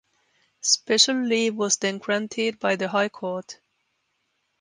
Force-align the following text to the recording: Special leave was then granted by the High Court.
Special 0.61 1.21
leave 1.21 1.53
was 1.53 1.77
then 1.77 1.99
granted 1.99 2.57
by 2.57 2.75
the 2.75 2.87
High 2.87 3.09
Court. 3.09 3.59